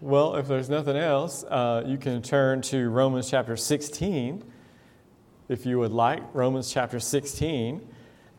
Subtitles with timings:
[0.00, 4.44] Well, if there's nothing else, uh, you can turn to Romans chapter 16,
[5.48, 6.22] if you would like.
[6.32, 7.84] Romans chapter 16.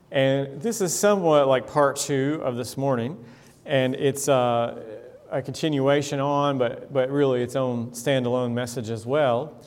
[0.09, 3.21] And this is somewhat like part two of this morning.
[3.65, 9.61] And it's uh, a continuation on, but, but really its own standalone message as well.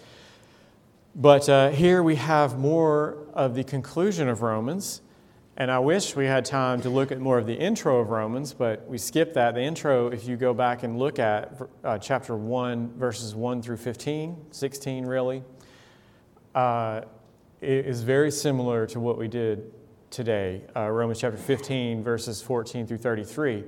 [1.14, 5.02] But uh, here we have more of the conclusion of Romans.
[5.58, 8.54] And I wish we had time to look at more of the intro of Romans,
[8.54, 9.54] but we skipped that.
[9.54, 13.76] The intro, if you go back and look at uh, chapter 1, verses 1 through
[13.76, 15.42] 15, 16 really,
[16.54, 17.02] uh,
[17.60, 19.74] is very similar to what we did
[20.10, 20.62] today.
[20.74, 23.64] Uh, Romans chapter 15, verses 14 through 33.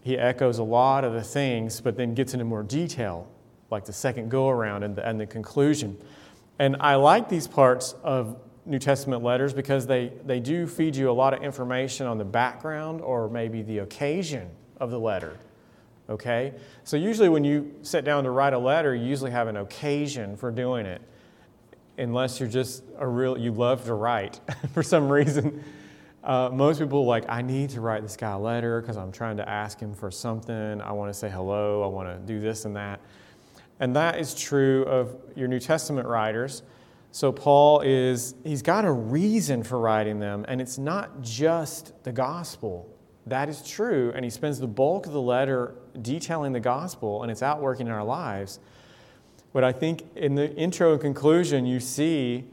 [0.00, 3.28] He echoes a lot of the things, but then gets into more detail,
[3.70, 5.98] like the second go around and the, and the conclusion.
[6.58, 11.10] And I like these parts of New Testament letters because they, they do feed you
[11.10, 15.38] a lot of information on the background or maybe the occasion of the letter.
[16.08, 16.54] Okay?
[16.84, 20.36] So, usually when you sit down to write a letter, you usually have an occasion
[20.36, 21.02] for doing it,
[21.98, 24.40] unless you're just a real, you love to write
[24.72, 25.62] for some reason.
[26.22, 29.36] Uh, most people like, I need to write this guy a letter because I'm trying
[29.36, 30.80] to ask him for something.
[30.80, 31.82] I want to say hello.
[31.82, 33.00] I want to do this and that.
[33.78, 36.62] And that is true of your New Testament writers.
[37.14, 42.10] So Paul is, he's got a reason for writing them, and it's not just the
[42.10, 42.92] gospel.
[43.28, 47.30] That is true, and he spends the bulk of the letter detailing the gospel, and
[47.30, 48.58] it's outworking in our lives.
[49.52, 52.46] But I think in the intro and conclusion, you see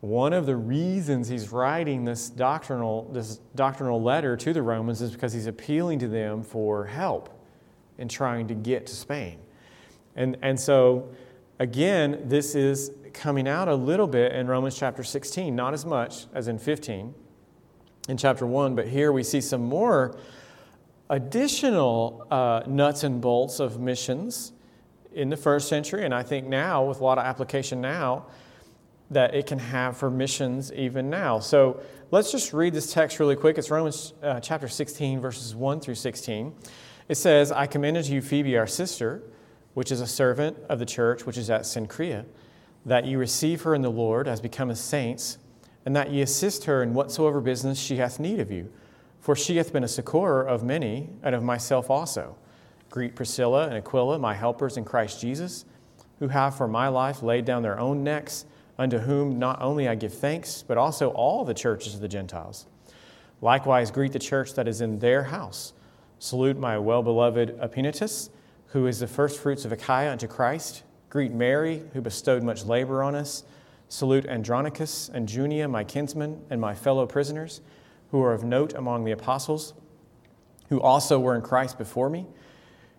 [0.00, 5.12] one of the reasons he's writing this doctrinal, this doctrinal letter to the Romans is
[5.12, 7.28] because he's appealing to them for help
[7.96, 9.38] in trying to get to Spain.
[10.16, 11.10] And, and so,
[11.60, 16.26] again, this is coming out a little bit in Romans chapter 16, not as much
[16.34, 17.14] as in 15
[18.08, 20.16] in chapter 1, but here we see some more
[21.08, 24.52] additional uh, nuts and bolts of missions
[25.12, 28.26] in the first century, and I think now, with a lot of application now,
[29.10, 31.40] that it can have for missions even now.
[31.40, 33.58] So let's just read this text really quick.
[33.58, 36.54] It's Romans uh, chapter 16, verses 1 through 16.
[37.08, 39.22] It says, I commend to you Phoebe, our sister,
[39.74, 42.24] which is a servant of the church which is at Cenchrea
[42.84, 45.38] that ye receive her in the Lord as becometh saints,
[45.84, 48.70] and that ye assist her in whatsoever business she hath need of you.
[49.18, 52.36] For she hath been a succorer of many, and of myself also.
[52.88, 55.64] Greet Priscilla and Aquila, my helpers in Christ Jesus,
[56.18, 58.46] who have for my life laid down their own necks,
[58.78, 62.66] unto whom not only I give thanks, but also all the churches of the Gentiles.
[63.42, 65.74] Likewise, greet the church that is in their house.
[66.18, 68.30] Salute my well beloved Epaenetus,
[68.68, 73.16] who is the firstfruits of Achaia unto Christ Greet Mary, who bestowed much labor on
[73.16, 73.42] us.
[73.88, 77.60] Salute Andronicus and Junia, my kinsmen and my fellow prisoners,
[78.12, 79.74] who are of note among the apostles,
[80.68, 82.26] who also were in Christ before me.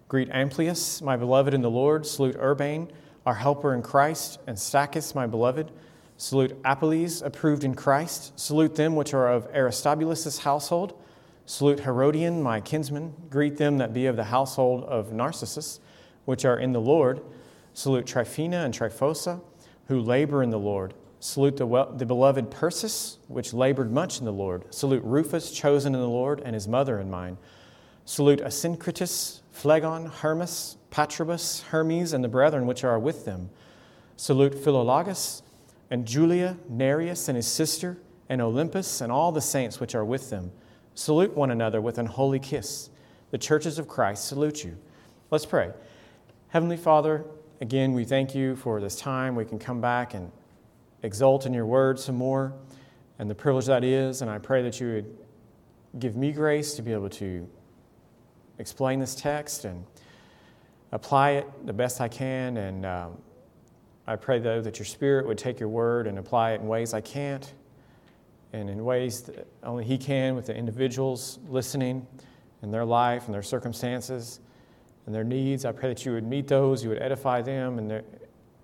[0.09, 2.05] Greet Amplias, my beloved in the Lord.
[2.05, 2.91] Salute Urbane,
[3.25, 5.71] our helper in Christ, and Stachys, my beloved.
[6.17, 8.37] Salute Apelles, approved in Christ.
[8.37, 11.01] Salute them which are of Aristobulus' household.
[11.45, 13.13] Salute Herodion, my kinsman.
[13.29, 15.79] Greet them that be of the household of Narcissus,
[16.25, 17.21] which are in the Lord.
[17.73, 19.41] Salute Tryphena and Tryphosa,
[19.87, 20.93] who labor in the Lord.
[21.19, 24.73] Salute the, well, the beloved Persis, which labored much in the Lord.
[24.73, 27.37] Salute Rufus, chosen in the Lord, and his mother and mine.
[28.05, 33.49] Salute Asyncritus, Phlegon, Hermas, Patrobas, Hermes, and the brethren which are with them.
[34.17, 35.43] Salute Philologus,
[35.91, 37.97] and Julia, Nereus, and his sister,
[38.29, 40.51] and Olympus, and all the saints which are with them.
[40.95, 42.89] Salute one another with an holy kiss.
[43.29, 44.77] The churches of Christ salute you.
[45.29, 45.71] Let's pray.
[46.49, 47.25] Heavenly Father,
[47.61, 49.35] Again, we thank you for this time.
[49.35, 50.31] We can come back and
[51.03, 52.53] exult in your word some more
[53.19, 54.23] and the privilege that is.
[54.23, 55.17] And I pray that you would
[55.99, 57.47] give me grace to be able to
[58.57, 59.85] explain this text and
[60.91, 62.57] apply it the best I can.
[62.57, 63.17] And um,
[64.07, 66.95] I pray, though, that your Spirit would take your word and apply it in ways
[66.95, 67.53] I can't
[68.53, 72.07] and in ways that only He can with the individuals listening
[72.63, 74.39] in their life and their circumstances
[75.05, 75.65] and their needs.
[75.65, 78.03] I pray that you would meet those, you would edify them in the,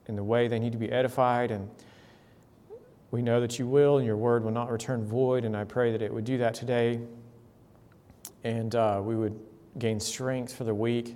[0.07, 1.51] in the way they need to be edified.
[1.51, 1.69] And
[3.11, 5.45] we know that you will, and your word will not return void.
[5.45, 6.99] And I pray that it would do that today.
[8.43, 9.39] And uh, we would
[9.79, 11.15] gain strength for the week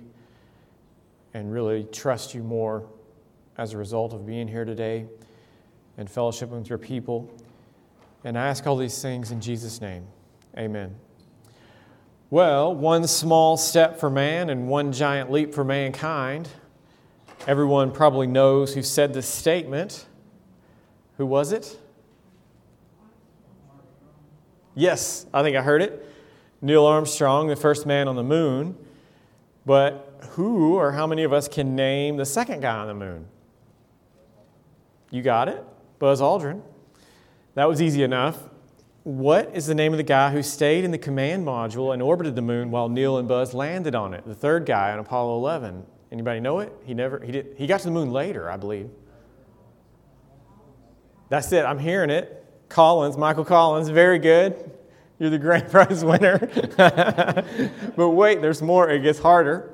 [1.34, 2.86] and really trust you more
[3.58, 5.06] as a result of being here today
[5.98, 7.30] and fellowship with your people.
[8.24, 10.06] And I ask all these things in Jesus' name.
[10.56, 10.94] Amen.
[12.32, 16.48] Well, one small step for man and one giant leap for mankind.
[17.46, 20.06] Everyone probably knows who said this statement.
[21.18, 21.78] Who was it?
[24.74, 26.08] Yes, I think I heard it.
[26.62, 28.78] Neil Armstrong, the first man on the moon.
[29.66, 33.26] But who or how many of us can name the second guy on the moon?
[35.10, 35.62] You got it?
[35.98, 36.62] Buzz Aldrin.
[37.56, 38.38] That was easy enough.
[39.04, 42.36] What is the name of the guy who stayed in the command module and orbited
[42.36, 44.24] the moon while Neil and Buzz landed on it?
[44.24, 45.84] The third guy on Apollo 11.
[46.12, 46.72] Anybody know it?
[46.84, 48.90] He never he did he got to the moon later, I believe.
[51.30, 51.64] That's it.
[51.64, 52.44] I'm hearing it.
[52.68, 54.70] Collins, Michael Collins, very good.
[55.18, 56.38] You're the grand prize winner.
[57.96, 58.88] but wait, there's more.
[58.88, 59.70] It gets harder.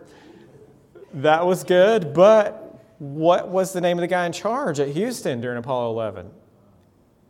[1.15, 5.41] That was good, but what was the name of the guy in charge at Houston
[5.41, 6.31] during Apollo 11?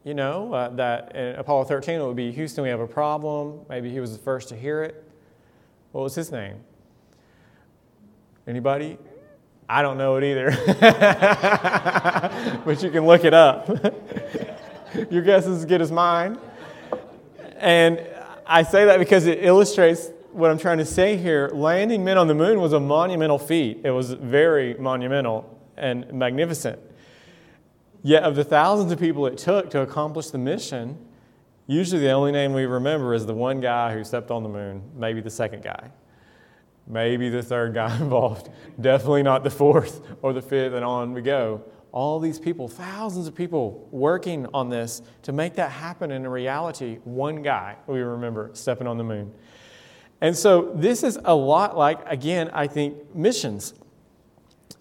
[0.09, 3.61] You know, uh, that Apollo 13 it would be Houston, we have a problem.
[3.69, 5.05] Maybe he was the first to hear it.
[5.93, 6.61] What was his name?
[8.47, 8.97] Anybody?
[9.69, 10.51] I don't know it either.
[12.65, 13.69] but you can look it up.
[15.11, 16.39] Your guess is as good as mine.
[17.59, 18.01] And
[18.47, 21.51] I say that because it illustrates what I'm trying to say here.
[21.53, 26.79] Landing men on the moon was a monumental feat, it was very monumental and magnificent.
[28.09, 30.97] Yet, of the thousands of people it took to accomplish the mission,
[31.67, 34.83] usually the only name we remember is the one guy who stepped on the moon,
[34.97, 35.91] maybe the second guy,
[36.87, 38.49] maybe the third guy involved,
[38.81, 41.63] definitely not the fourth or the fifth, and on we go.
[41.93, 47.01] All these people, thousands of people working on this to make that happen in reality.
[47.05, 49.35] One guy, we remember, stepping on the moon.
[50.23, 53.75] And so this is a lot like, again, I think, missions.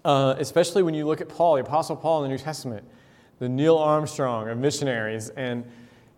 [0.05, 2.87] Uh, especially when you look at Paul, the Apostle Paul in the New Testament
[3.39, 5.29] the Neil Armstrong of missionaries.
[5.29, 5.65] And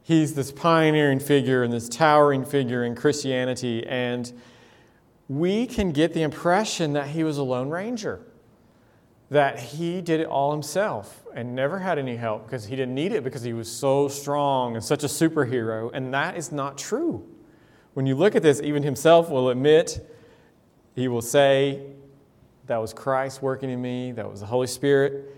[0.04, 3.86] he's this pioneering figure and this towering figure in Christianity.
[3.86, 4.32] And
[5.28, 8.20] we can get the impression that he was a lone ranger,
[9.30, 13.12] that he did it all himself and never had any help because he didn't need
[13.12, 15.92] it because he was so strong and such a superhero.
[15.94, 17.28] And that is not true.
[17.94, 20.00] When you look at this, even himself will admit,
[20.96, 21.84] he will say,
[22.66, 25.36] That was Christ working in me, that was the Holy Spirit.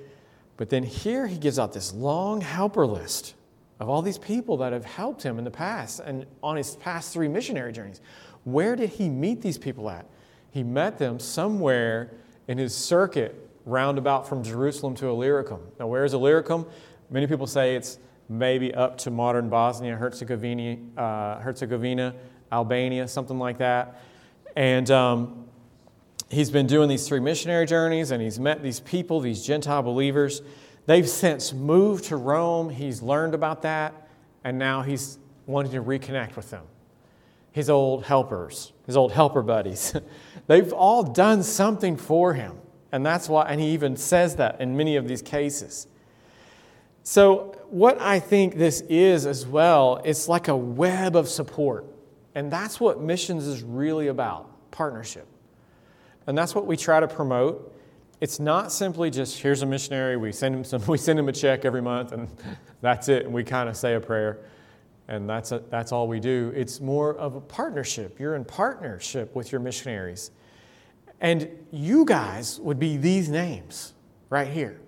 [0.62, 3.34] But then here he gives out this long helper list
[3.80, 7.12] of all these people that have helped him in the past and on his past
[7.12, 8.00] three missionary journeys.
[8.44, 10.06] Where did he meet these people at?
[10.52, 12.12] He met them somewhere
[12.48, 15.62] in his circuit roundabout from Jerusalem to Illyricum.
[15.80, 16.68] Now, where is Illyricum?
[17.10, 17.98] Many people say it's
[18.30, 22.14] maybe up to modern Bosnia, Herzegovina, uh, Herzegovina
[22.52, 24.00] Albania, something like that.
[24.56, 25.41] And um,
[26.32, 30.42] he's been doing these three missionary journeys and he's met these people, these Gentile believers.
[30.86, 32.70] They've since moved to Rome.
[32.70, 34.08] He's learned about that,
[34.44, 36.64] and now he's wanting to reconnect with them.
[37.52, 39.94] His old helpers, his old helper buddies.
[40.48, 42.58] They've all done something for him.
[42.92, 45.88] And that's why, and he even says that in many of these cases.
[47.04, 51.86] So, what I think this is as well, it's like a web of support.
[52.36, 55.28] And that's what missions is really about partnership.
[56.28, 57.76] And that's what we try to promote.
[58.20, 61.32] It's not simply just here's a missionary, we send him some, we send him a
[61.34, 62.30] check every month, and
[62.82, 64.46] that's it, and we kind of say a prayer,
[65.08, 66.54] and that's, a, that's all we do.
[66.56, 68.20] It's more of a partnership.
[68.20, 70.32] You're in partnership with your missionaries.
[71.20, 73.94] And you guys would be these names
[74.30, 74.80] right here.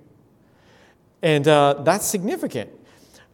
[1.21, 2.71] And uh, that's significant.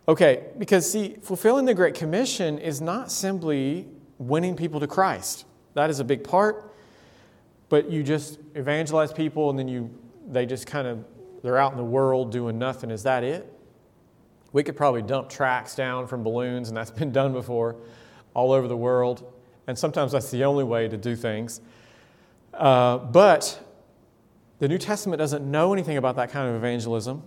[0.07, 3.87] Okay, because see, fulfilling the Great Commission is not simply
[4.17, 5.45] winning people to Christ.
[5.75, 6.68] That is a big part
[7.69, 9.89] but you just evangelize people and then you
[10.27, 11.05] they just kind of
[11.41, 12.91] they're out in the world doing nothing.
[12.91, 13.51] Is that it?
[14.51, 17.77] We could probably dump tracks down from balloons and that's been done before
[18.33, 19.31] all over the world.
[19.67, 21.61] And sometimes that's the only way to do things.
[22.53, 23.63] Uh, but
[24.57, 27.23] the new testament doesn't know anything about that kind of evangelism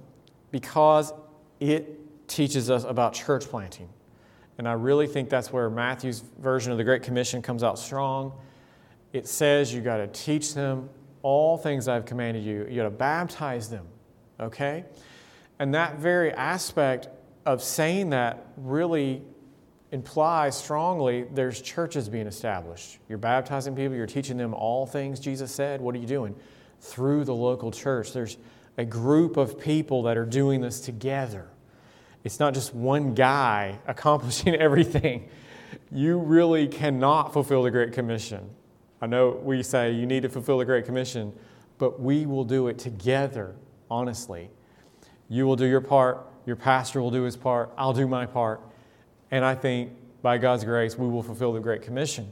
[0.50, 1.12] because
[1.60, 3.88] it teaches us about church planting.
[4.58, 8.32] And i really think that's where matthew's version of the great commission comes out strong
[9.12, 10.88] it says you got to teach them
[11.22, 12.66] all things I've commanded you.
[12.68, 13.86] You got to baptize them,
[14.40, 14.84] okay?
[15.58, 17.08] And that very aspect
[17.46, 19.22] of saying that really
[19.92, 22.98] implies strongly there's churches being established.
[23.08, 25.80] You're baptizing people, you're teaching them all things Jesus said.
[25.80, 26.34] What are you doing?
[26.80, 28.12] Through the local church.
[28.12, 28.38] There's
[28.78, 31.48] a group of people that are doing this together.
[32.24, 35.28] It's not just one guy accomplishing everything.
[35.90, 38.50] You really cannot fulfill the Great Commission
[39.02, 41.32] I know we say you need to fulfill the Great Commission,
[41.78, 43.56] but we will do it together,
[43.90, 44.48] honestly.
[45.28, 48.60] You will do your part, your pastor will do his part, I'll do my part.
[49.32, 49.90] And I think
[50.22, 52.30] by God's grace, we will fulfill the Great Commission.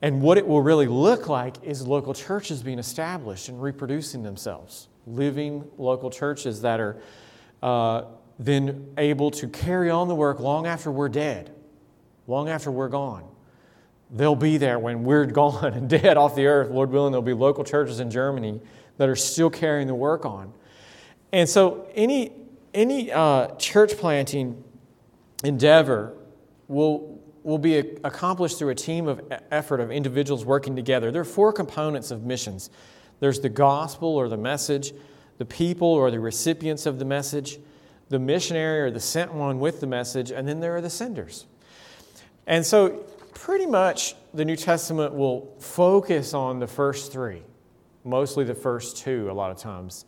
[0.00, 4.88] And what it will really look like is local churches being established and reproducing themselves,
[5.06, 6.96] living local churches that are
[7.62, 8.04] uh,
[8.38, 11.54] then able to carry on the work long after we're dead,
[12.26, 13.28] long after we're gone
[14.10, 16.70] They'll be there when we're gone and dead off the earth.
[16.70, 18.60] Lord willing, there'll be local churches in Germany
[18.96, 20.52] that are still carrying the work on.
[21.32, 22.32] And so, any,
[22.74, 24.64] any uh, church planting
[25.44, 26.14] endeavor
[26.66, 31.10] will, will be accomplished through a team of effort of individuals working together.
[31.10, 32.70] There are four components of missions
[33.20, 34.92] there's the gospel or the message,
[35.38, 37.58] the people or the recipients of the message,
[38.08, 41.46] the missionary or the sent one with the message, and then there are the senders.
[42.46, 43.04] And so,
[43.38, 47.42] pretty much, the New Testament will focus on the first three,
[48.04, 50.04] mostly the first two, a lot of times.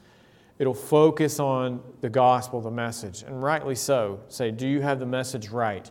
[0.59, 4.21] It'll focus on the gospel, the message, and rightly so.
[4.29, 5.89] Say, do you have the message right?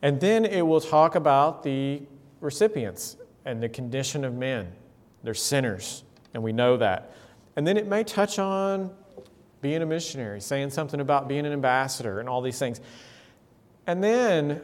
[0.00, 2.02] And then it will talk about the
[2.40, 4.72] recipients and the condition of men.
[5.22, 7.12] They're sinners, and we know that.
[7.56, 8.90] And then it may touch on
[9.60, 12.80] being a missionary, saying something about being an ambassador, and all these things.
[13.86, 14.62] And then,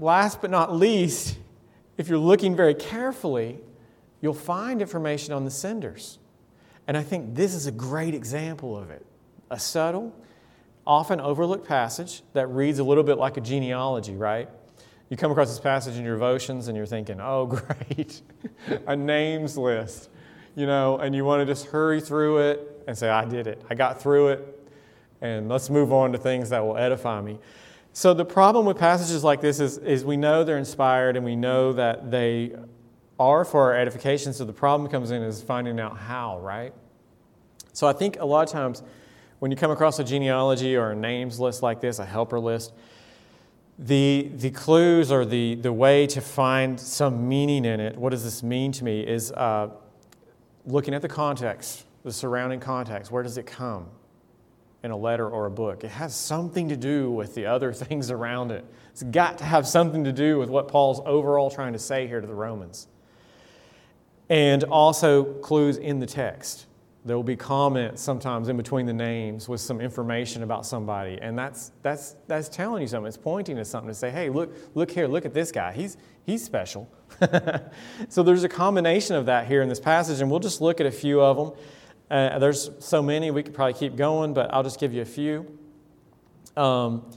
[0.00, 1.36] last but not least,
[1.96, 3.58] if you're looking very carefully,
[4.20, 6.18] you'll find information on the senders.
[6.86, 9.04] And I think this is a great example of it.
[9.50, 10.14] A subtle,
[10.86, 14.48] often overlooked passage that reads a little bit like a genealogy, right?
[15.08, 17.46] You come across this passage in your devotions and you're thinking, oh,
[17.86, 18.22] great,
[18.86, 20.08] a names list,
[20.54, 23.62] you know, and you want to just hurry through it and say, I did it.
[23.68, 24.70] I got through it,
[25.20, 27.38] and let's move on to things that will edify me.
[27.92, 31.34] So, the problem with passages like this is, is we know they're inspired and we
[31.34, 32.54] know that they
[33.18, 34.32] are for our edification.
[34.32, 36.72] So, the problem comes in is finding out how, right?
[37.72, 38.82] So, I think a lot of times
[39.40, 42.72] when you come across a genealogy or a names list like this, a helper list,
[43.76, 48.22] the, the clues or the, the way to find some meaning in it, what does
[48.22, 49.68] this mean to me, is uh,
[50.66, 53.10] looking at the context, the surrounding context.
[53.10, 53.88] Where does it come
[54.82, 55.84] in a letter or a book?
[55.84, 58.64] It has something to do with the other things around it.
[58.90, 62.20] It's got to have something to do with what Paul's overall trying to say here
[62.20, 62.88] to the Romans.
[64.28, 66.66] And also clues in the text.
[67.04, 71.38] There will be comments sometimes in between the names with some information about somebody, and
[71.38, 73.08] that's, that's, that's telling you something.
[73.08, 75.72] It's pointing to something to say, hey, look, look here, look at this guy.
[75.72, 75.96] He's,
[76.26, 76.90] he's special.
[78.10, 80.86] so there's a combination of that here in this passage, and we'll just look at
[80.86, 81.58] a few of them.
[82.10, 85.06] Uh, there's so many, we could probably keep going, but I'll just give you a
[85.06, 85.58] few.
[86.56, 87.08] Um,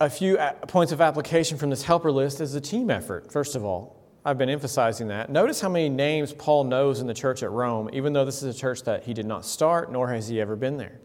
[0.00, 0.36] a few
[0.66, 4.02] points of application from this helper list is a team effort, first of all.
[4.24, 5.30] I've been emphasizing that.
[5.30, 8.54] Notice how many names Paul knows in the church at Rome, even though this is
[8.54, 11.00] a church that he did not start, nor has he ever been there.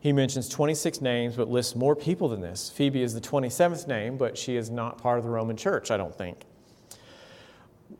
[0.00, 2.70] He mentions 26 names, but lists more people than this.
[2.70, 5.96] Phoebe is the 27th name, but she is not part of the Roman church, I
[5.96, 6.44] don't think.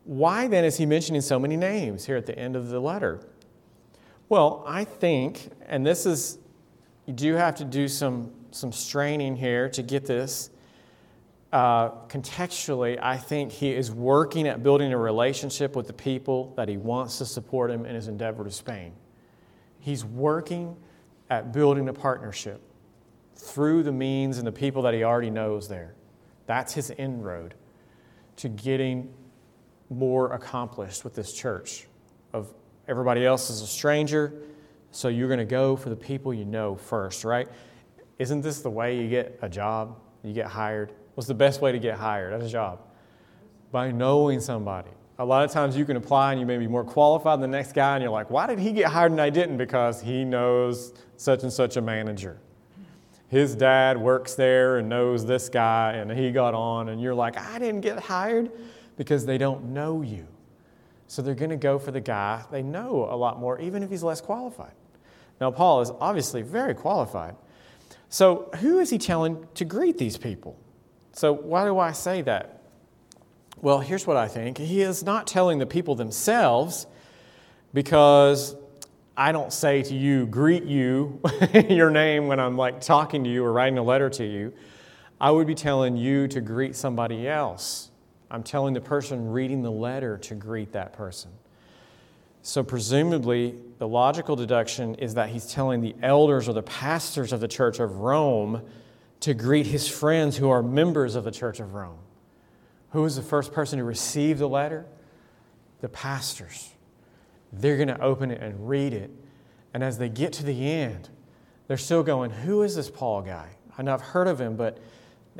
[0.04, 3.20] Why then is he mentioning so many names here at the end of the letter?
[4.30, 6.38] Well, I think, and this is,
[7.04, 10.50] you do have to do some, some straining here to get this
[11.52, 16.68] uh, contextually, I think he is working at building a relationship with the people that
[16.68, 18.92] he wants to support him in his endeavor to Spain.
[19.80, 20.76] He's working
[21.28, 22.62] at building a partnership
[23.34, 25.96] through the means and the people that he already knows there.
[26.46, 27.54] That's his inroad
[28.36, 29.12] to getting
[29.88, 31.88] more accomplished with this church.
[32.32, 32.54] Of
[32.90, 34.34] everybody else is a stranger,
[34.90, 37.48] so you're going to go for the people you know first, right?
[38.18, 39.96] Isn't this the way you get a job?
[40.22, 42.80] You get hired What's the best way to get hired at a job?
[43.72, 44.88] By knowing somebody.
[45.18, 47.58] A lot of times you can apply and you may be more qualified than the
[47.58, 49.58] next guy, and you're like, why did he get hired and I didn't?
[49.58, 52.40] Because he knows such and such a manager.
[53.28, 57.36] His dad works there and knows this guy, and he got on, and you're like,
[57.36, 58.50] I didn't get hired
[58.96, 60.26] because they don't know you.
[61.10, 63.90] So they're going to go for the guy they know a lot more, even if
[63.90, 64.70] he's less qualified.
[65.40, 67.34] Now, Paul is obviously very qualified.
[68.10, 70.56] So, who is he telling to greet these people?
[71.10, 72.62] So, why do I say that?
[73.60, 74.56] Well, here's what I think.
[74.56, 76.86] He is not telling the people themselves
[77.74, 78.54] because
[79.16, 81.20] I don't say to you, greet you,
[81.68, 84.52] your name when I'm like talking to you or writing a letter to you.
[85.20, 87.89] I would be telling you to greet somebody else.
[88.30, 91.30] I'm telling the person reading the letter to greet that person.
[92.42, 97.40] So, presumably, the logical deduction is that he's telling the elders or the pastors of
[97.40, 98.62] the church of Rome
[99.20, 101.98] to greet his friends who are members of the Church of Rome.
[102.92, 104.86] Who was the first person to receive the letter?
[105.80, 106.70] The pastors.
[107.52, 109.10] They're going to open it and read it.
[109.74, 111.10] And as they get to the end,
[111.68, 113.48] they're still going, Who is this Paul guy?
[113.76, 114.78] I know I've heard of him, but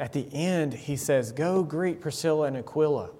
[0.00, 3.10] at the end, he says, Go greet Priscilla and Aquila.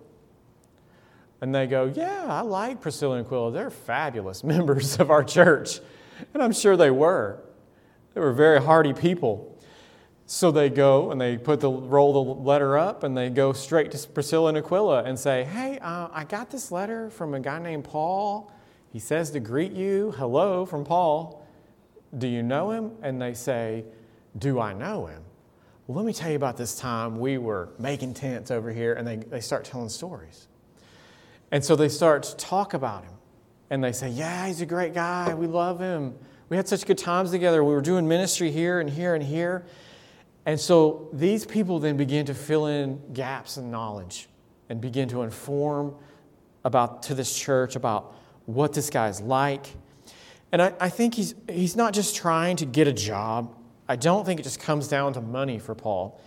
[1.43, 3.53] And they go, Yeah, I like Priscilla and Aquila.
[3.53, 5.81] They're fabulous members of our church.
[6.33, 7.39] And I'm sure they were.
[8.15, 9.47] They were very hardy people.
[10.25, 13.91] So they go and they put the roll the letter up and they go straight
[13.91, 17.59] to Priscilla and Aquila and say, "Hey, uh, I got this letter from a guy
[17.59, 18.51] named Paul.
[18.93, 20.13] He says to greet you.
[20.13, 21.45] Hello from Paul.
[22.17, 23.85] Do you know him?" And they say,
[24.39, 25.25] "Do I know him?"
[25.91, 29.05] Well, let me tell you about this time we were making tents over here, and
[29.05, 30.47] they, they start telling stories.
[31.51, 33.15] And so they start to talk about him.
[33.71, 35.35] And they say, Yeah, he's a great guy.
[35.35, 36.15] We love him.
[36.49, 37.65] We had such good times together.
[37.65, 39.67] We were doing ministry here and here and here.
[40.47, 44.29] And so these people then begin to fill in gaps in knowledge
[44.69, 45.97] and begin to inform
[46.63, 48.15] about to this church about
[48.47, 49.67] what this guy's like.
[50.53, 53.57] And I, I think he's, he's not just trying to get a job.
[53.91, 56.21] I don't think it just comes down to money for Paul.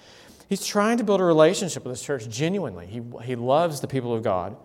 [0.49, 2.85] He's trying to build a relationship with this church genuinely.
[2.85, 4.55] He, he loves the people of God.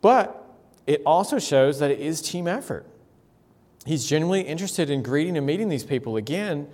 [0.00, 0.44] But
[0.86, 2.86] it also shows that it is team effort.
[3.84, 6.68] He's genuinely interested in greeting and meeting these people again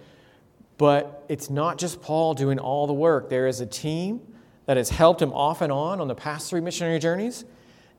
[0.78, 3.28] but it's not just Paul doing all the work.
[3.28, 4.20] There is a team
[4.66, 7.44] that has helped him off and on on the past three missionary journeys,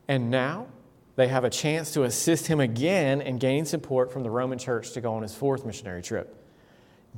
[0.08, 0.68] and now
[1.16, 4.92] they have a chance to assist him again in gaining support from the Roman church
[4.92, 6.36] to go on his fourth missionary trip.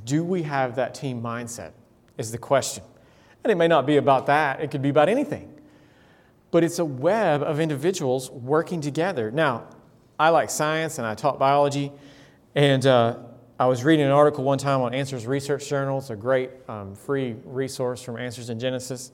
[0.06, 1.72] Do we have that team mindset?
[2.18, 2.84] Is the question.
[3.44, 5.54] And it may not be about that, it could be about anything.
[6.52, 9.32] But it's a web of individuals working together.
[9.32, 9.68] Now,
[10.20, 11.92] I like science and I taught biology,
[12.56, 13.18] and uh,
[13.60, 16.00] I was reading an article one time on Answers Research Journal.
[16.00, 19.12] It's a great um, free resource from Answers in Genesis.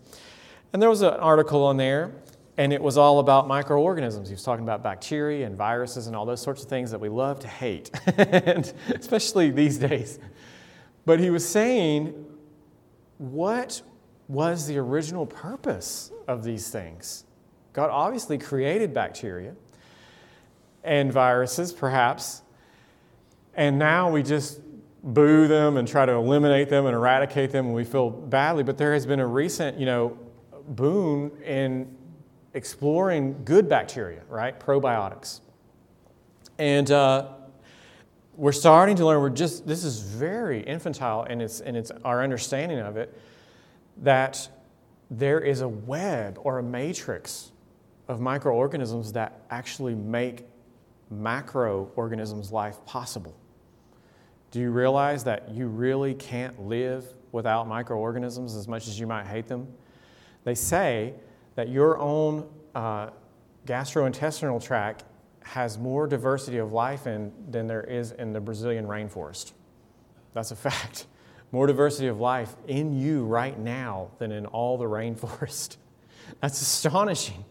[0.71, 2.13] And there was an article on there,
[2.57, 4.29] and it was all about microorganisms.
[4.29, 7.09] He was talking about bacteria and viruses and all those sorts of things that we
[7.09, 10.19] love to hate, and especially these days.
[11.05, 12.25] But he was saying,
[13.17, 13.81] what
[14.27, 17.25] was the original purpose of these things?
[17.73, 19.55] God obviously created bacteria
[20.83, 22.41] and viruses, perhaps,
[23.55, 24.61] and now we just
[25.03, 28.63] boo them and try to eliminate them and eradicate them and we feel badly.
[28.63, 30.17] But there has been a recent, you know,
[30.69, 31.93] boon in
[32.53, 34.57] exploring good bacteria, right?
[34.57, 35.41] Probiotics.
[36.57, 37.29] And uh,
[38.35, 42.23] we're starting to learn, we're just, this is very infantile and it's, and it's our
[42.23, 43.17] understanding of it,
[43.97, 44.49] that
[45.11, 47.51] there is a web or a matrix
[48.07, 50.45] of microorganisms that actually make
[51.13, 53.35] macroorganisms' life possible.
[54.51, 59.25] Do you realize that you really can't live without microorganisms as much as you might
[59.25, 59.67] hate them?
[60.43, 61.13] They say
[61.55, 63.11] that your own uh,
[63.65, 65.03] gastrointestinal tract
[65.43, 69.53] has more diversity of life in than there is in the Brazilian rainforest.
[70.33, 71.05] That's a fact.
[71.51, 75.77] More diversity of life in you right now than in all the rainforest.
[76.39, 77.45] That's astonishing.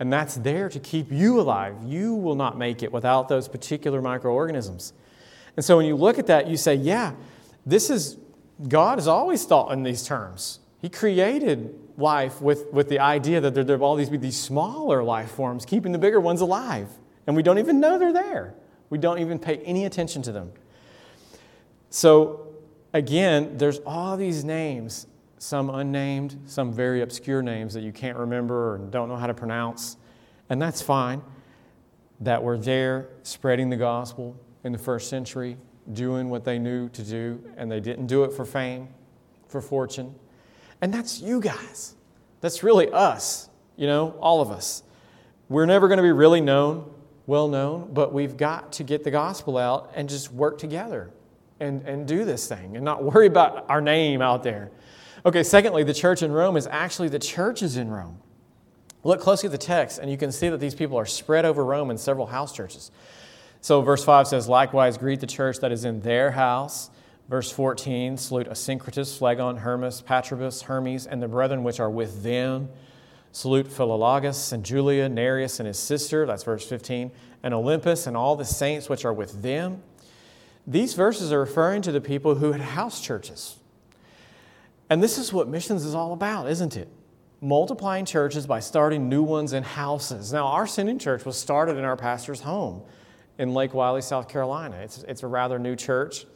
[0.00, 1.74] And that's there to keep you alive.
[1.84, 4.92] You will not make it without those particular microorganisms.
[5.56, 7.14] And so when you look at that, you say, yeah,
[7.66, 8.16] this is,
[8.68, 10.60] God has always thought in these terms.
[10.80, 15.02] He created life with, with the idea that there, there will always be these smaller
[15.02, 16.88] life forms keeping the bigger ones alive.
[17.28, 18.54] And we don't even know they're there.
[18.90, 20.50] We don't even pay any attention to them.
[21.90, 22.54] So,
[22.92, 25.06] again, there's all these names,
[25.38, 29.34] some unnamed, some very obscure names that you can't remember or don't know how to
[29.34, 29.98] pronounce.
[30.48, 31.22] And that's fine.
[32.20, 35.56] That we're there spreading the gospel, in the first century
[35.92, 38.88] doing what they knew to do, and they didn't do it for fame,
[39.48, 40.14] for fortune.
[40.80, 41.94] And that's you guys.
[42.40, 44.82] That's really us, you know, all of us.
[45.48, 46.90] We're never going to be really known,
[47.28, 51.10] well known, but we've got to get the gospel out and just work together
[51.60, 54.70] and, and do this thing and not worry about our name out there.
[55.26, 58.18] Okay, secondly, the church in Rome is actually the churches in Rome.
[59.04, 61.62] Look closely at the text, and you can see that these people are spread over
[61.62, 62.90] Rome in several house churches.
[63.60, 66.88] So, verse 5 says, Likewise, greet the church that is in their house.
[67.28, 72.70] Verse 14, salute Asyncritus, Phlegon, Hermas, Patrobas, Hermes, and the brethren which are with them.
[73.32, 76.26] Salute Philologus and Julia, Nereus and his sister.
[76.26, 77.10] That's verse 15.
[77.42, 79.82] And Olympus and all the saints which are with them.
[80.66, 83.56] These verses are referring to the people who had house churches.
[84.90, 86.88] And this is what missions is all about, isn't it?
[87.40, 90.32] Multiplying churches by starting new ones in houses.
[90.32, 92.82] Now, our sending church was started in our pastor's home
[93.38, 94.76] in Lake Wylie, South Carolina.
[94.82, 96.26] It's, it's a rather new church.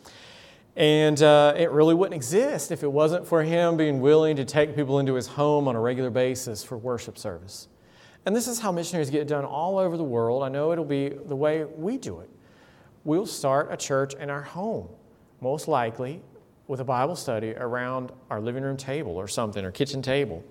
[0.75, 4.75] And uh, it really wouldn't exist if it wasn't for him being willing to take
[4.75, 7.69] people into his home on a regular basis for worship service.
[8.25, 10.43] And this is how missionaries get done all over the world.
[10.43, 12.31] I know it'll be the way we do it.
[13.05, 14.89] We'll start a church in our home,
[15.41, 16.23] most likely
[16.69, 20.43] with a Bible study around our living room table or something, or kitchen table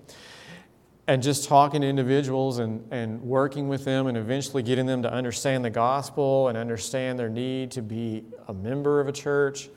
[1.08, 5.12] and just talking to individuals and, and working with them and eventually getting them to
[5.12, 9.68] understand the gospel and understand their need to be a member of a church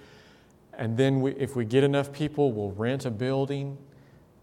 [0.77, 3.77] And then we, if we get enough people, we'll rent a building,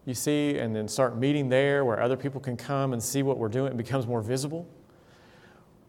[0.05, 3.37] you see, and then start meeting there where other people can come and see what
[3.37, 3.71] we're doing.
[3.71, 4.67] It becomes more visible.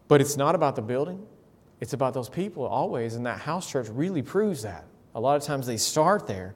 [0.07, 1.25] But it's not about the building,
[1.81, 3.15] it's about those people always.
[3.15, 4.85] And that house church really proves that.
[5.15, 6.55] A lot of times they start there.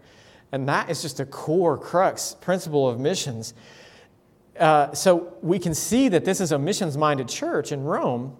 [0.52, 3.54] And that is just a core crux principle of missions.
[4.60, 8.36] Uh, so we can see that this is a missions minded church in Rome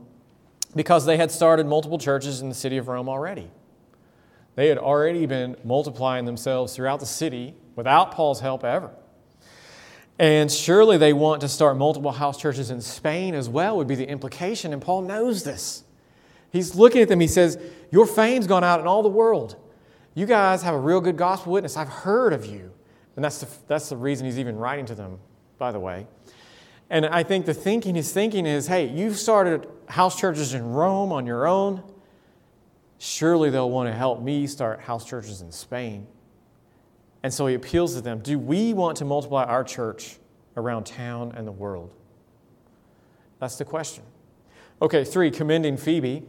[0.76, 3.50] because they had started multiple churches in the city of Rome already.
[4.60, 8.92] They had already been multiplying themselves throughout the city without Paul's help ever.
[10.20, 13.96] And surely they want to start multiple house churches in Spain as well, would be
[13.96, 14.74] the implication.
[14.74, 15.86] And Paul knows this.
[16.52, 17.22] He's looking at them.
[17.22, 17.58] He says,
[17.90, 19.56] Your fame's gone out in all the world.
[20.14, 21.78] You guys have a real good gospel witness.
[21.78, 22.74] I've heard of you.
[23.16, 25.20] And that's the, that's the reason he's even writing to them,
[25.58, 26.06] by the way.
[26.90, 31.14] And I think the thinking he's thinking is hey, you've started house churches in Rome
[31.14, 31.82] on your own.
[33.00, 36.06] Surely they'll want to help me start house churches in Spain.
[37.24, 40.18] And so he appeals to them Do we want to multiply our church
[40.56, 41.94] around town and the world?
[43.40, 44.04] That's the question.
[44.82, 46.24] Okay, three, commending Phoebe.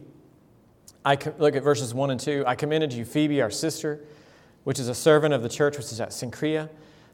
[1.03, 2.43] I look at verses one and two.
[2.47, 4.05] I commended you, Phoebe, our sister,
[4.63, 6.69] which is a servant of the church which is at Cenchrea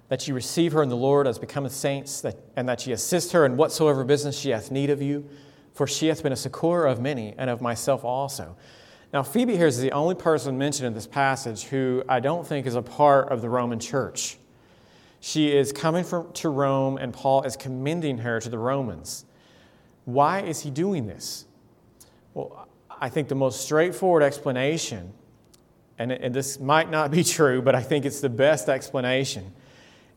[0.10, 3.32] that you receive her in the Lord as becometh saints, that, and that ye assist
[3.34, 5.28] her in whatsoever business she hath need of you,
[5.74, 8.56] for she hath been a succour of many, and of myself also.
[9.14, 12.66] Now, Phoebe here is the only person mentioned in this passage who I don't think
[12.66, 14.38] is a part of the Roman church.
[15.22, 19.26] She is coming from, to Rome, and Paul is commending her to the Romans.
[20.06, 21.46] Why is he doing this?
[22.34, 25.14] Well, I think the most straightforward explanation,
[25.98, 29.54] and, and this might not be true, but I think it's the best explanation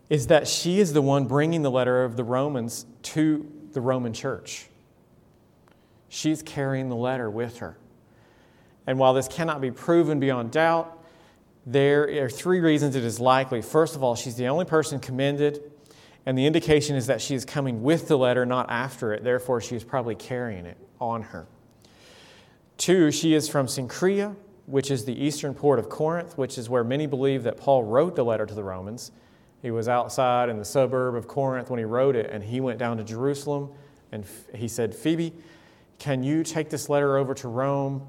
[0.09, 4.13] is that she is the one bringing the letter of the Romans to the Roman
[4.13, 4.67] church.
[6.09, 7.77] She's carrying the letter with her.
[8.87, 10.99] And while this cannot be proven beyond doubt,
[11.67, 13.63] there are three reasons it is likely.
[13.63, 15.71] First of all, she's the only person commended,
[16.27, 19.23] and the indication is that she is coming with the letter, not after it.
[19.23, 21.47] Therefore, she is probably carrying it on her.
[22.79, 24.35] Two, she is from Cenchrea,
[24.67, 28.17] which is the eastern port of Corinth, which is where many believe that Paul wrote
[28.17, 29.13] the letter to the Romans.
[29.61, 32.79] He was outside in the suburb of Corinth when he wrote it, and he went
[32.79, 33.71] down to Jerusalem
[34.13, 35.33] and he said, Phoebe,
[35.99, 38.09] can you take this letter over to Rome?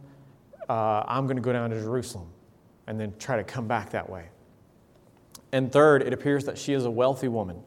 [0.71, 2.29] Uh, I'm going to go down to Jerusalem
[2.87, 4.29] and then try to come back that way.
[5.51, 7.61] And third, it appears that she is a wealthy woman.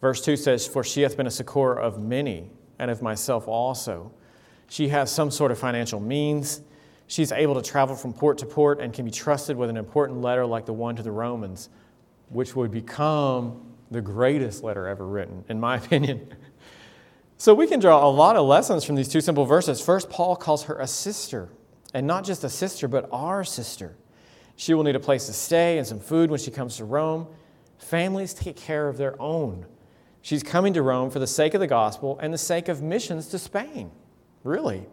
[0.00, 4.10] Verse 2 says, For she hath been a succor of many, and of myself also.
[4.68, 6.62] She has some sort of financial means.
[7.06, 10.20] She's able to travel from port to port and can be trusted with an important
[10.20, 11.68] letter like the one to the Romans
[12.30, 16.34] which would become the greatest letter ever written, in my opinion.
[17.38, 19.80] So we can draw a lot of lessons from these two simple verses.
[19.80, 21.50] First, Paul calls her a sister,
[21.96, 23.96] and not just a sister, but our sister.
[24.54, 27.26] She will need a place to stay and some food when she comes to Rome.
[27.78, 29.64] Families take care of their own.
[30.20, 33.28] She's coming to Rome for the sake of the gospel and the sake of missions
[33.28, 33.90] to Spain.
[34.44, 34.84] Really.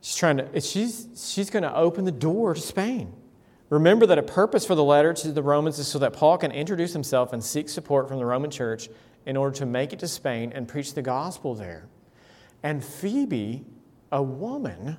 [0.00, 3.12] She's trying to, she's, she's going to open the door to Spain.
[3.68, 6.52] Remember that a purpose for the letter to the Romans is so that Paul can
[6.52, 8.88] introduce himself and seek support from the Roman church
[9.26, 11.86] in order to make it to Spain and preach the gospel there.
[12.62, 13.66] And Phoebe,
[14.10, 14.96] a woman,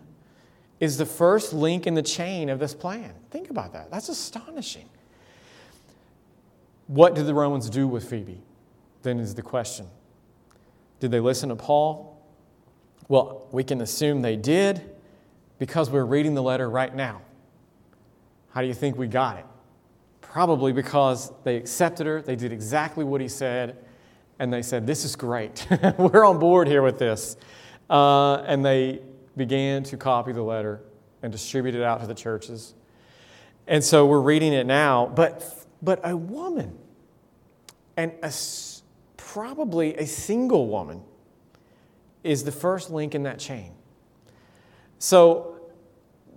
[0.82, 3.14] is the first link in the chain of this plan.
[3.30, 3.92] Think about that.
[3.92, 4.90] That's astonishing.
[6.88, 8.42] What did the Romans do with Phoebe?
[9.04, 9.88] Then is the question.
[11.00, 12.20] Did they listen to Paul?
[13.08, 14.82] Well, we can assume they did
[15.60, 17.22] because we're reading the letter right now.
[18.50, 19.46] How do you think we got it?
[20.22, 23.78] Probably because they accepted her, they did exactly what he said,
[24.40, 25.68] and they said, This is great.
[25.98, 27.38] We're on board here with this.
[27.90, 29.02] Uh, and they
[29.38, 30.82] began to copy the letter
[31.22, 32.74] and distribute it out to the churches.
[33.68, 36.78] And so we're reading it now, but, but a woman,
[37.96, 38.32] and a,
[39.18, 41.02] probably a single woman,
[42.24, 43.74] is the first link in that chain.
[45.00, 45.62] So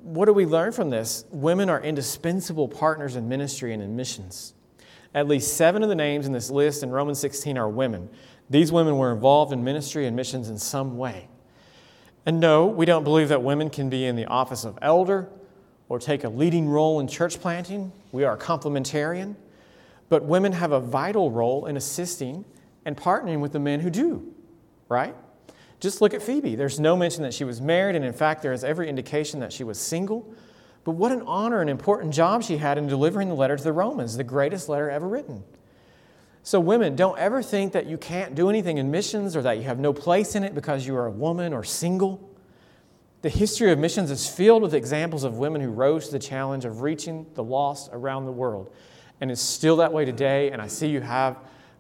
[0.02, 1.24] what do we learn from this?
[1.30, 4.54] Women are indispensable partners in ministry and in missions.
[5.14, 8.11] At least seven of the names in this list in Romans 16 are women.
[8.50, 11.28] These women were involved in ministry and missions in some way.
[12.26, 15.28] And no, we don't believe that women can be in the office of elder
[15.88, 17.92] or take a leading role in church planting.
[18.12, 19.37] We are complementarian.
[20.08, 22.44] But women have a vital role in assisting
[22.84, 24.32] and partnering with the men who do,
[24.88, 25.14] right?
[25.80, 26.54] Just look at Phoebe.
[26.54, 29.52] There's no mention that she was married, and in fact, there is every indication that
[29.52, 30.34] she was single.
[30.84, 33.72] But what an honor and important job she had in delivering the letter to the
[33.72, 35.42] Romans, the greatest letter ever written.
[36.46, 39.62] So, women, don't ever think that you can't do anything in missions or that you
[39.62, 42.20] have no place in it because you are a woman or single.
[43.22, 46.66] The history of missions is filled with examples of women who rose to the challenge
[46.66, 48.70] of reaching the lost around the world.
[49.22, 50.50] And it's still that way today.
[50.50, 51.38] And I see you have,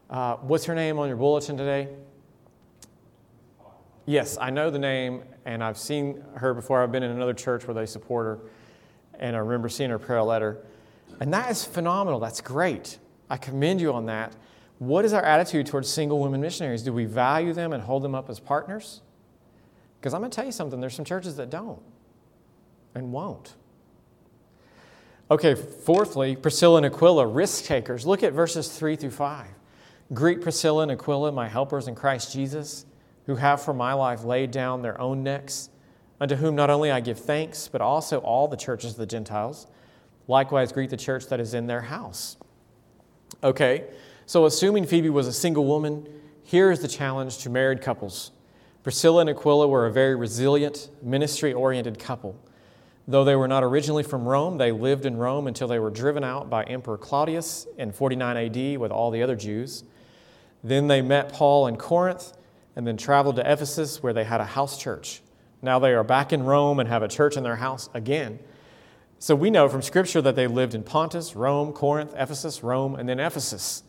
[0.08, 1.90] uh, what's her name on your bulletin today?
[4.06, 6.82] Yes, I know the name, and I've seen her before.
[6.82, 8.38] I've been in another church where they support her,
[9.18, 10.64] and I remember seeing her prayer letter.
[11.20, 12.18] And that is phenomenal.
[12.18, 12.96] That's great.
[13.28, 14.34] I commend you on that.
[14.84, 16.82] What is our attitude towards single women missionaries?
[16.82, 19.00] Do we value them and hold them up as partners?
[19.98, 21.80] Because I'm going to tell you something there's some churches that don't
[22.94, 23.54] and won't.
[25.30, 28.04] Okay, fourthly, Priscilla and Aquila, risk takers.
[28.04, 29.46] Look at verses 3 through 5.
[30.12, 32.84] Greet Priscilla and Aquila, my helpers in Christ Jesus,
[33.24, 35.70] who have for my life laid down their own necks,
[36.20, 39.66] unto whom not only I give thanks, but also all the churches of the Gentiles.
[40.28, 42.36] Likewise, greet the church that is in their house.
[43.42, 43.84] Okay,
[44.26, 46.06] so assuming Phoebe was a single woman,
[46.42, 48.30] here is the challenge to married couples.
[48.82, 52.38] Priscilla and Aquila were a very resilient, ministry oriented couple.
[53.06, 56.24] Though they were not originally from Rome, they lived in Rome until they were driven
[56.24, 59.84] out by Emperor Claudius in 49 AD with all the other Jews.
[60.62, 62.32] Then they met Paul in Corinth
[62.76, 65.22] and then traveled to Ephesus where they had a house church.
[65.60, 68.38] Now they are back in Rome and have a church in their house again.
[69.18, 73.08] So we know from Scripture that they lived in Pontus, Rome, Corinth, Ephesus, Rome, and
[73.08, 73.82] then Ephesus.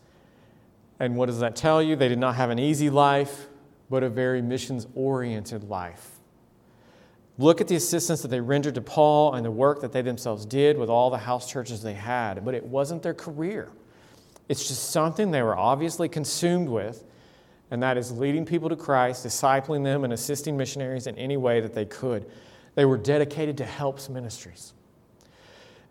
[0.98, 1.96] And what does that tell you?
[1.96, 3.48] They did not have an easy life,
[3.90, 6.10] but a very missions oriented life.
[7.38, 10.46] Look at the assistance that they rendered to Paul and the work that they themselves
[10.46, 13.68] did with all the house churches they had, but it wasn't their career.
[14.48, 17.04] It's just something they were obviously consumed with,
[17.70, 21.60] and that is leading people to Christ, discipling them, and assisting missionaries in any way
[21.60, 22.24] that they could.
[22.74, 24.72] They were dedicated to helps ministries.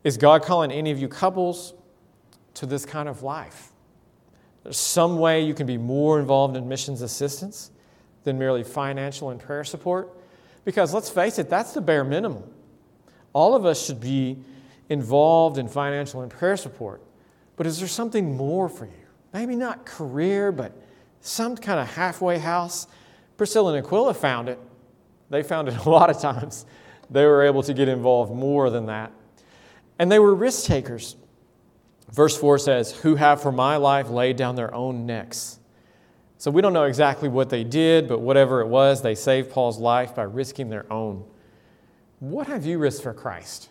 [0.03, 1.73] Is God calling any of you couples
[2.55, 3.71] to this kind of life?
[4.65, 7.69] There's some way you can be more involved in missions assistance
[8.23, 10.17] than merely financial and prayer support.
[10.65, 12.43] Because let's face it, that's the bare minimum.
[13.31, 14.39] All of us should be
[14.89, 17.03] involved in financial and prayer support.
[17.57, 18.91] But is there something more for you?
[19.35, 20.71] Maybe not career, but
[21.21, 22.87] some kind of halfway house.
[23.37, 24.57] Priscilla and Aquila found it.
[25.29, 26.65] They found it a lot of times.
[27.11, 29.11] They were able to get involved more than that.
[29.99, 31.17] And they were risk takers.
[32.11, 35.59] Verse 4 says, Who have for my life laid down their own necks.
[36.37, 39.79] So we don't know exactly what they did, but whatever it was, they saved Paul's
[39.79, 41.25] life by risking their own.
[42.19, 43.69] What have you risked for Christ?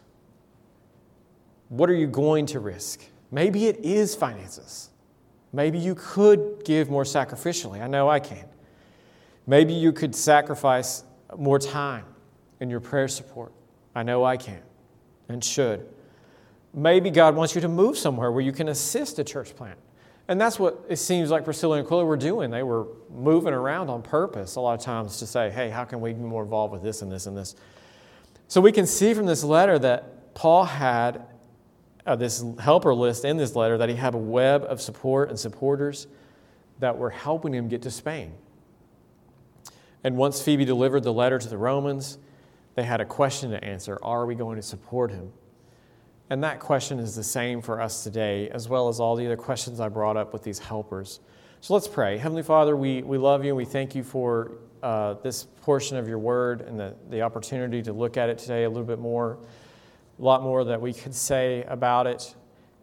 [1.68, 3.04] What are you going to risk?
[3.30, 4.90] Maybe it is finances.
[5.52, 7.80] Maybe you could give more sacrificially.
[7.80, 8.46] I know I can.
[9.46, 11.04] Maybe you could sacrifice
[11.36, 12.04] more time
[12.60, 13.52] in your prayer support.
[13.94, 14.60] I know I can
[15.28, 15.86] and should.
[16.74, 19.78] Maybe God wants you to move somewhere where you can assist a church plant.
[20.26, 22.50] And that's what it seems like Priscilla and Aquila were doing.
[22.50, 26.00] They were moving around on purpose a lot of times to say, hey, how can
[26.00, 27.54] we be more involved with this and this and this?
[28.48, 31.26] So we can see from this letter that Paul had
[32.06, 35.38] uh, this helper list in this letter that he had a web of support and
[35.38, 36.06] supporters
[36.80, 38.32] that were helping him get to Spain.
[40.02, 42.18] And once Phoebe delivered the letter to the Romans,
[42.74, 45.32] they had a question to answer Are we going to support him?
[46.30, 49.36] And that question is the same for us today, as well as all the other
[49.36, 51.20] questions I brought up with these helpers.
[51.60, 52.16] So let's pray.
[52.16, 56.08] Heavenly Father, we, we love you and we thank you for uh, this portion of
[56.08, 59.38] your word and the, the opportunity to look at it today a little bit more,
[60.18, 62.34] a lot more that we could say about it.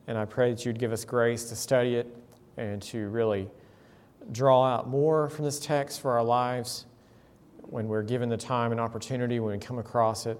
[0.08, 2.16] And I pray that you'd give us grace to study it
[2.58, 3.50] and to really
[4.32, 6.86] draw out more from this text for our lives
[7.62, 10.40] when we're given the time and opportunity, when we come across it.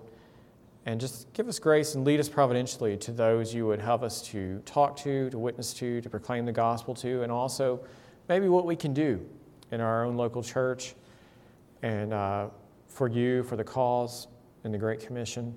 [0.86, 4.22] And just give us grace and lead us providentially to those you would have us
[4.30, 7.80] to talk to, to witness to, to proclaim the gospel to, and also
[8.28, 9.24] maybe what we can do
[9.72, 10.96] in our own local church
[11.84, 12.48] and uh,
[12.88, 14.28] for you, for the cause,
[14.64, 15.56] and the Great Commission.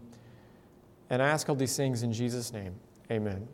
[1.11, 2.75] And I ask all these things in Jesus' name.
[3.11, 3.47] Amen.